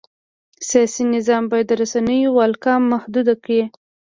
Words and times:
سیاسي 0.69 1.03
نظام 1.15 1.43
باید 1.51 1.67
د 1.69 1.73
رسنیو 1.81 2.35
ولکه 2.39 2.71
محدوده 2.91 3.35
کړي. 3.43 3.63